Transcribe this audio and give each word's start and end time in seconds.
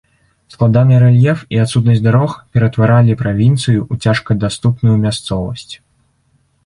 Складаны 0.53 0.95
рэльеф 1.03 1.43
і 1.55 1.59
адсутнасць 1.65 2.01
дарог 2.07 2.31
ператваралі 2.57 3.17
правінцыю 3.21 3.79
ў 3.91 4.09
цяжкадаступную 4.09 4.95
мясцовасць. 5.05 5.71